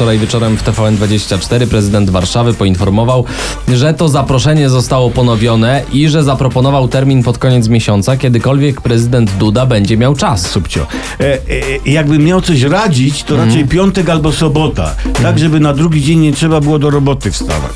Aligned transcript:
Wczoraj 0.00 0.18
wieczorem 0.18 0.56
w 0.56 0.64
TVN24 0.64 1.66
prezydent 1.66 2.10
Warszawy 2.10 2.54
poinformował, 2.54 3.24
że 3.68 3.94
to 3.94 4.08
zaproszenie 4.08 4.68
zostało 4.68 5.10
ponowione 5.10 5.82
i 5.92 6.08
że 6.08 6.24
zaproponował 6.24 6.88
termin 6.88 7.22
pod 7.22 7.38
koniec 7.38 7.68
miesiąca, 7.68 8.16
kiedykolwiek 8.16 8.80
prezydent 8.80 9.30
Duda 9.30 9.66
będzie 9.66 9.96
miał 9.96 10.16
czas. 10.16 10.46
Subcio. 10.46 10.86
E, 11.20 11.24
e, 11.24 11.38
jakbym 11.86 12.24
miał 12.24 12.40
coś 12.40 12.62
radzić, 12.62 13.24
to 13.24 13.36
raczej 13.36 13.68
piątek 13.68 14.08
albo 14.08 14.32
sobota. 14.32 14.94
Tak, 15.22 15.38
żeby 15.38 15.60
na 15.60 15.72
drugi 15.72 16.02
dzień 16.02 16.18
nie 16.18 16.32
trzeba 16.32 16.60
było 16.60 16.78
do 16.78 16.90
roboty 16.90 17.30
wstawać. 17.30 17.72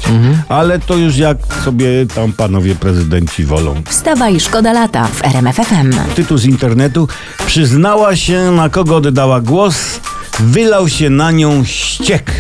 Ale 0.48 0.78
to 0.78 0.96
już 0.96 1.16
jak 1.16 1.38
sobie 1.64 2.06
tam 2.14 2.32
panowie 2.32 2.74
prezydenci 2.74 3.44
wolą. 3.44 3.74
Wstawaj, 3.86 4.40
szkoda 4.40 4.72
lata 4.72 5.06
w 5.06 5.24
RMFFM. 5.24 5.92
Tytuł 6.14 6.38
z 6.38 6.44
internetu. 6.44 7.08
Przyznała 7.46 8.16
się, 8.16 8.50
na 8.50 8.68
kogo 8.68 8.96
oddała 8.96 9.40
głos. 9.40 10.00
Wylał 10.40 10.88
się 10.88 11.10
na 11.10 11.30
nią 11.30 11.64
ściek. 11.64 12.32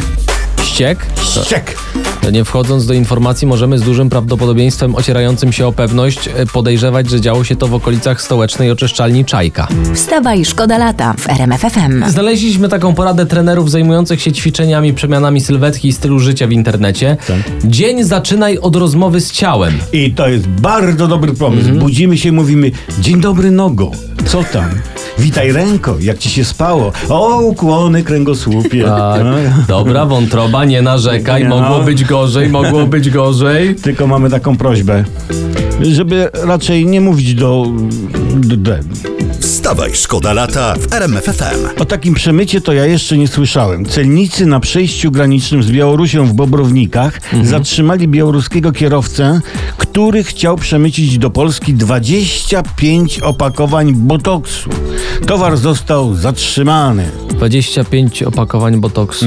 Ściek? 0.64 1.06
Ściek. 1.44 1.76
to 2.22 2.30
nie 2.30 2.44
wchodząc 2.44 2.86
do 2.86 2.94
informacji, 2.94 3.46
możemy 3.46 3.78
z 3.78 3.82
dużym 3.82 4.10
prawdopodobieństwem 4.10 4.94
ocierającym 4.94 5.52
się 5.52 5.66
o 5.66 5.72
pewność 5.72 6.28
e, 6.28 6.46
podejrzewać, 6.46 7.10
że 7.10 7.20
działo 7.20 7.44
się 7.44 7.56
to 7.56 7.66
w 7.66 7.74
okolicach 7.74 8.22
stołecznej 8.22 8.70
oczyszczalni 8.70 9.24
Czajka. 9.24 9.68
Wstawaj, 9.94 10.44
szkoda 10.44 10.78
lata 10.78 11.14
w 11.18 11.28
RMFFM. 11.28 12.10
Znaleźliśmy 12.10 12.68
taką 12.68 12.94
poradę 12.94 13.26
trenerów 13.26 13.70
zajmujących 13.70 14.22
się 14.22 14.32
ćwiczeniami, 14.32 14.94
przemianami 14.94 15.40
sylwetki 15.40 15.88
i 15.88 15.92
stylu 15.92 16.18
życia 16.18 16.46
w 16.46 16.52
internecie. 16.52 17.16
Dzień 17.64 18.04
zaczynaj 18.04 18.58
od 18.58 18.76
rozmowy 18.76 19.20
z 19.20 19.32
ciałem. 19.32 19.74
I 19.92 20.14
to 20.14 20.28
jest 20.28 20.46
bardzo 20.46 21.08
dobry 21.08 21.32
pomysł. 21.34 21.70
Budzimy 21.70 22.18
się, 22.18 22.32
mówimy, 22.32 22.70
dzień 23.00 23.20
dobry 23.20 23.50
nogo. 23.50 23.90
Co 24.26 24.44
tam? 24.44 24.70
Witaj 25.18 25.52
ręko, 25.52 25.96
jak 26.00 26.18
ci 26.18 26.30
się 26.30 26.44
spało? 26.44 26.92
O, 27.08 27.40
ukłony 27.40 28.02
kręgosłupie. 28.02 28.84
Tak, 28.84 29.22
No. 29.24 29.34
dobra, 29.68 30.06
wątroba, 30.06 30.64
nie 30.64 30.82
narzekaj, 30.82 31.44
no. 31.44 31.60
mogło 31.60 31.80
być 31.84 32.04
gorzej, 32.04 32.48
mogło 32.48 32.86
być 32.86 33.10
gorzej. 33.10 33.74
Tylko 33.74 34.06
mamy 34.06 34.30
taką 34.30 34.56
prośbę, 34.56 35.04
żeby 35.82 36.28
raczej 36.44 36.86
nie 36.86 37.00
mówić 37.00 37.34
do... 37.34 37.66
Wstawaj, 39.40 39.94
szkoda 39.94 40.32
lata 40.32 40.74
w 40.74 40.92
RMFFM. 40.92 41.80
O 41.80 41.84
takim 41.84 42.14
przemycie 42.14 42.60
to 42.60 42.72
ja 42.72 42.86
jeszcze 42.86 43.18
nie 43.18 43.28
słyszałem. 43.28 43.84
Celnicy 43.84 44.46
na 44.46 44.60
przejściu 44.60 45.10
granicznym 45.10 45.62
z 45.62 45.70
Białorusią 45.70 46.26
w 46.26 46.32
Bobrownikach 46.32 47.20
zatrzymali 47.42 48.08
białoruskiego 48.08 48.72
kierowcę, 48.72 49.40
który 49.76 50.24
chciał 50.24 50.56
przemycić 50.56 51.18
do 51.18 51.30
Polski 51.30 51.74
25 51.74 53.18
opakowań 53.18 53.94
botoksu. 53.94 54.70
Towar 55.26 55.56
został 55.56 56.14
zatrzymany. 56.14 57.10
25 57.28 58.22
opakowań 58.22 58.80
botoksu. 58.80 59.26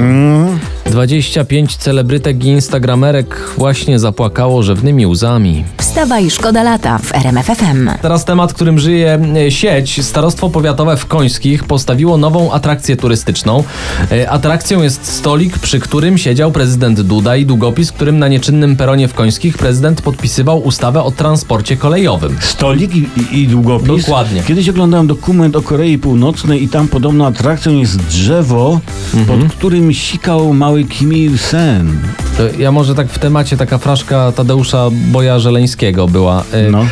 25 0.86 1.78
celebrytek 1.78 2.44
i 2.44 2.48
instagramerek 2.48 3.50
właśnie 3.58 4.00
zapłakało 4.00 4.64
rzewnymi 4.64 5.06
łzami. 5.06 5.64
Wstawaj, 5.78 6.30
szkoda 6.30 6.64
lata 6.64 6.98
w 6.98 7.16
RMFFM. 7.16 7.90
Teraz 8.02 8.26
temat, 8.26 8.54
którym 8.54 8.80
żyje 8.80 8.97
e, 9.06 9.52
sieć. 9.52 10.06
Starostwo 10.06 10.50
Powiatowe 10.50 10.98
w 10.98 11.06
Końskich 11.06 11.64
postawiło 11.64 12.18
nową 12.18 12.52
atrakcję 12.52 12.96
turystyczną. 12.98 13.64
E, 14.12 14.30
Atrakcją 14.30 14.82
jest 14.84 15.06
stolik, 15.06 15.60
przy 15.60 15.80
którym 15.80 16.18
siedział 16.18 16.52
prezydent 16.52 17.02
Duda 17.02 17.36
i 17.36 17.46
długopis, 17.46 17.92
którym 17.92 18.20
na 18.20 18.28
nieczynnym 18.28 18.78
peronie 18.78 19.08
w 19.08 19.14
Końskich 19.14 19.58
prezydent 19.58 20.02
podpisywał 20.02 20.60
ustawę 20.60 21.04
o 21.04 21.12
transporcie 21.12 21.78
kolejowym. 21.78 22.38
Stolik 22.40 22.96
i, 22.96 23.08
i, 23.32 23.48
długopis. 23.48 24.06
Dokładnie. 24.06 24.42
Kiedyś 24.48 24.70
oglądałem 24.70 25.08
dokument 25.08 25.56
o 25.56 25.62
Korei 25.62 25.98
Północnej 25.98 26.64
i 26.64 26.70
tam 26.70 26.88
podobno 26.88 27.28
atrakcją 27.28 27.78
jest 27.78 27.98
drzewo, 27.98 28.80
pod 29.28 29.54
którym 29.54 29.94
sikał 29.94 30.54
mały 30.54 30.84
Kim 30.84 31.14
Il-sen. 31.14 32.00
To 32.38 32.44
ja 32.60 32.72
może 32.72 32.96
tak 32.96 33.08
w 33.10 33.20
temacie 33.20 33.58
taka 33.58 33.78
fraszka 33.78 34.32
Tadeusza 34.32 34.90
Boja 34.92 35.40
Żeleńskiego 35.40 36.08
była. 36.08 36.44
E, 36.52 36.72
No. 36.72 36.86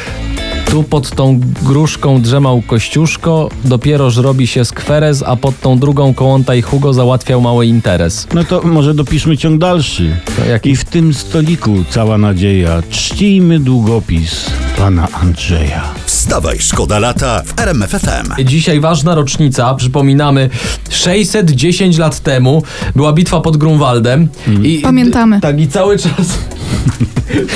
Tu 0.76 0.84
pod 0.84 1.12
tą 1.12 1.40
gruszką 1.64 2.22
drzemał 2.22 2.62
Kościuszko, 2.62 3.50
dopieroż 3.66 4.18
robi 4.18 4.48
się 4.48 4.66
skwerez, 4.66 5.24
a 5.28 5.36
pod 5.36 5.60
tą 5.60 5.80
drugą 5.80 6.14
kołątaj 6.14 6.62
Hugo 6.62 6.94
załatwiał 6.94 7.42
mały 7.42 7.66
interes. 7.66 8.28
No 8.34 8.44
to 8.44 8.62
może 8.62 8.94
dopiszmy 8.94 9.38
ciąg 9.38 9.60
dalszy. 9.60 10.16
To 10.38 10.46
jaki? 10.46 10.70
I 10.70 10.76
w 10.76 10.86
tym 10.86 11.14
stoliku 11.14 11.84
cała 11.90 12.18
nadzieja. 12.18 12.84
Czcijmy 12.90 13.60
długopis 13.60 14.46
pana 14.78 15.08
Andrzeja. 15.22 15.84
Wstawaj, 16.06 16.60
szkoda 16.60 17.00
lata 17.00 17.42
w 17.46 17.60
RMFFM. 17.60 18.46
Dzisiaj 18.46 18.80
ważna 18.80 19.16
rocznica, 19.16 19.74
przypominamy, 19.74 20.50
610 20.90 21.98
lat 21.98 22.20
temu 22.20 22.64
była 22.96 23.14
bitwa 23.14 23.42
pod 23.42 23.58
Grunwaldem. 23.58 24.28
I, 24.64 24.80
Pamiętamy. 24.84 25.42
Tak, 25.42 25.60
i 25.60 25.68
cały 25.68 25.98
czas... 25.98 26.40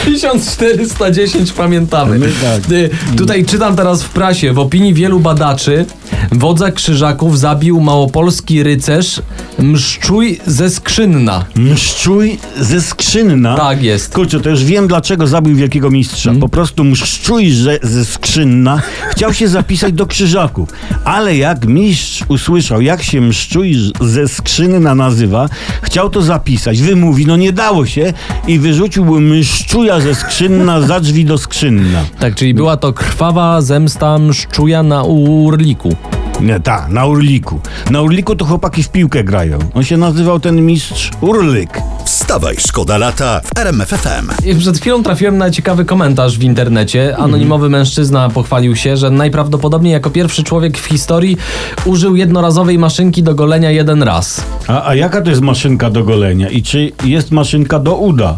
1410 0.05 1.51
pamiętamy. 1.51 2.19
My 2.19 2.31
tak. 2.41 2.71
Y, 2.71 2.89
Tutaj 3.17 3.45
czytam 3.45 3.75
teraz 3.75 4.03
w 4.03 4.09
prasie, 4.09 4.53
w 4.53 4.59
opinii 4.59 4.93
wielu 4.93 5.19
badaczy, 5.19 5.85
wodza 6.31 6.71
krzyżaków 6.71 7.39
zabił 7.39 7.81
małopolski 7.81 8.63
rycerz 8.63 9.21
Mszczuj 9.59 10.39
ze 10.45 10.69
Skrzynna. 10.69 11.45
Mszczuj 11.55 12.39
ze 12.57 12.81
skrzynna. 12.81 13.55
Tak 13.55 13.83
jest. 13.83 14.13
Kurczę, 14.13 14.39
to 14.39 14.49
już 14.49 14.63
wiem, 14.63 14.87
dlaczego 14.87 15.27
zabił 15.27 15.55
wielkiego 15.55 15.91
mistrza. 15.91 16.31
Po 16.39 16.49
prostu 16.49 16.83
mszczuj 16.83 17.51
że, 17.51 17.79
ze 17.83 18.05
skrzynna 18.05 18.81
chciał 19.11 19.33
się 19.33 19.47
zapisać 19.47 19.93
do 19.93 20.07
krzyżaków. 20.07 20.69
Ale 21.03 21.37
jak 21.37 21.65
mistrz 21.65 22.23
usłyszał, 22.27 22.81
jak 22.81 23.03
się 23.03 23.21
mszczuj 23.21 23.75
ze 24.01 24.27
skrzynna 24.27 24.95
nazywa, 24.95 25.49
chciał 25.81 26.09
to 26.09 26.21
zapisać. 26.21 26.81
Wymówi, 26.81 27.25
no 27.25 27.37
nie 27.37 27.53
dało 27.53 27.85
się 27.85 28.13
i 28.47 28.59
wyrzucił 28.59 29.21
mszczuja 29.21 29.99
ze 29.99 30.15
skrzynna 30.15 30.81
za 30.81 30.99
drzwi 30.99 31.25
do 31.25 31.37
skrzynna. 31.37 32.03
Tak, 32.19 32.35
czyli 32.35 32.53
była 32.53 32.77
to 32.77 32.93
krwawa 32.93 33.61
zemsta 33.61 34.17
Mszczuja 34.17 34.83
na 34.83 35.03
Urliku. 35.03 35.95
Nie, 36.41 36.59
tak, 36.59 36.89
na 36.89 37.05
Urliku. 37.05 37.59
Na 37.91 38.01
Urliku 38.01 38.35
to 38.35 38.45
chłopaki 38.45 38.83
w 38.83 38.89
piłkę 38.89 39.23
grają. 39.23 39.59
On 39.73 39.83
się 39.83 39.97
nazywał 39.97 40.39
ten 40.39 40.65
mistrz 40.65 41.11
Urlyk. 41.21 41.81
Wstawaj, 42.05 42.55
szkoda 42.59 42.97
lata 42.97 43.41
w 43.43 43.57
RMFFM. 43.59 44.29
Przed 44.59 44.77
chwilą 44.77 45.03
trafiłem 45.03 45.37
na 45.37 45.51
ciekawy 45.51 45.85
komentarz 45.85 46.37
w 46.37 46.43
internecie. 46.43 47.17
Anonimowy 47.17 47.69
mężczyzna 47.69 48.29
pochwalił 48.29 48.75
się, 48.75 48.97
że 48.97 49.09
najprawdopodobniej 49.09 49.93
jako 49.93 50.09
pierwszy 50.09 50.43
człowiek 50.43 50.77
w 50.77 50.85
historii 50.85 51.37
użył 51.85 52.15
jednorazowej 52.15 52.77
maszynki 52.79 53.23
do 53.23 53.35
golenia 53.35 53.71
jeden 53.71 54.03
raz. 54.03 54.43
A, 54.67 54.87
a 54.87 54.95
jaka 54.95 55.21
to 55.21 55.29
jest 55.29 55.41
maszynka 55.41 55.89
do 55.89 56.03
golenia? 56.03 56.49
I 56.49 56.63
czy 56.63 56.91
jest 57.05 57.31
maszynka 57.31 57.79
do 57.79 57.95
uda? 57.95 58.37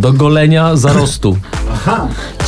Do 0.00 0.12
golenia 0.12 0.76
zarostu. 0.76 1.36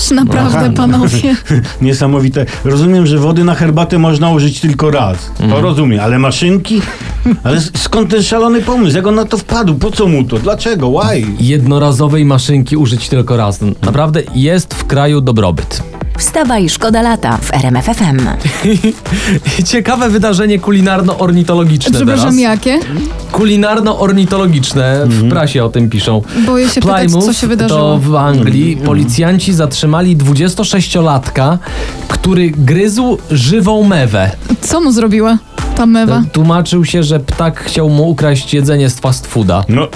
Czy 0.01 0.15
naprawdę, 0.15 0.59
Aha. 0.59 0.73
panowie? 0.77 1.37
Niesamowite. 1.83 2.47
Rozumiem, 2.65 3.07
że 3.07 3.19
wody 3.19 3.45
na 3.45 3.55
herbatę 3.55 3.99
można 3.99 4.31
użyć 4.31 4.61
tylko 4.61 4.91
raz. 4.91 5.31
To 5.51 5.61
rozumiem, 5.61 6.01
ale 6.01 6.19
maszynki? 6.19 6.83
Ale 7.45 7.61
skąd 7.61 8.11
ten 8.11 8.23
szalony 8.23 8.63
pomysł? 8.63 8.97
Jak 8.97 9.07
on 9.07 9.15
na 9.15 9.25
to 9.25 9.39
wpadł? 9.39 9.75
Po 9.75 9.91
co 9.91 10.09
mu 10.09 10.25
to? 10.25 10.39
Dlaczego? 10.39 10.91
Why? 10.91 11.27
Jednorazowej 11.41 12.25
maszynki 12.25 12.77
użyć 12.77 13.09
tylko 13.09 13.37
raz. 13.37 13.61
Naprawdę 13.83 14.23
jest 14.35 14.75
w 14.75 14.87
kraju 14.87 15.21
dobrobyt. 15.21 15.83
Wstawaj, 16.21 16.69
szkoda 16.69 17.03
lata 17.03 17.37
w 17.43 17.55
RMFFM. 17.55 18.21
Ciekawe 19.71 20.09
wydarzenie 20.11 20.59
kulinarno-ornitologiczne 20.59 21.91
Przepraszam, 21.93 22.25
teraz. 22.25 22.39
jakie? 22.39 22.81
Kulinarno-ornitologiczne, 23.33 25.07
w 25.07 25.29
prasie 25.31 25.65
o 25.65 25.69
tym 25.69 25.91
piszą. 25.91 26.23
Boję 26.47 26.69
się 26.69 26.81
pytać, 26.81 27.11
co 27.11 27.19
Plymouth 27.19 27.39
się 27.39 27.47
wydarzyło. 27.47 27.81
to 27.81 27.99
w 27.99 28.15
Anglii 28.17 28.77
policjanci 28.77 29.53
zatrzymali 29.53 30.17
26-latka, 30.17 31.59
który 32.09 32.51
gryzł 32.51 33.19
żywą 33.31 33.85
mewę. 33.85 34.31
Co 34.61 34.81
mu 34.81 34.93
zrobiła 34.93 35.39
mewa? 35.87 36.23
Tłumaczył 36.33 36.85
się, 36.85 37.03
że 37.03 37.21
ptak 37.21 37.61
chciał 37.65 37.89
mu 37.91 38.09
ukraść 38.09 38.55
jedzenie 38.55 38.91
z 38.91 39.01
fast 39.01 39.27
fooda. 39.27 39.65
No, 39.69 39.89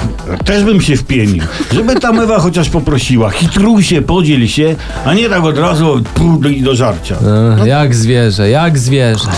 też 0.45 0.65
bym 0.65 0.81
się 0.81 0.97
wpienił. 0.97 1.43
Żeby 1.73 2.01
ta 2.01 2.13
mewa 2.13 2.39
chociaż 2.39 2.69
poprosiła. 2.71 3.31
Hitruj 3.31 3.83
się, 3.85 4.03
podziel 4.03 4.49
się, 4.49 4.77
a 5.05 5.15
nie 5.15 5.29
tak 5.29 5.45
od 5.45 5.59
razu 5.59 6.03
pół 6.15 6.39
do, 6.41 6.49
i 6.49 6.63
do 6.63 6.75
żarcia. 6.75 7.17
E, 7.63 7.69
Jak 7.69 7.95
zwierzę, 7.95 8.51
jak 8.51 8.79
zwierzę. 8.79 9.29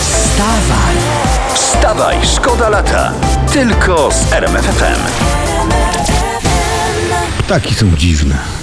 Wstawaj, 0.00 0.96
wstawaj, 1.54 2.16
szkoda 2.34 2.68
lata. 2.68 3.12
Tylko 3.52 4.08
z 4.12 4.32
RMFFM. 4.32 5.00
Ptaki 7.38 7.74
są 7.74 7.86
dziwne. 7.96 8.55